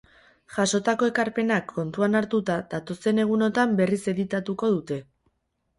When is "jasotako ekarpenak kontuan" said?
0.53-2.21